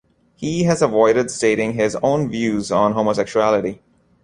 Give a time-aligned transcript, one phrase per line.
[0.35, 3.81] He has avoided stating his own views on homosexuality.